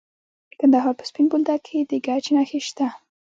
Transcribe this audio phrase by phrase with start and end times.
[0.49, 2.87] د کندهار په سپین بولدک کې د ګچ نښې شته.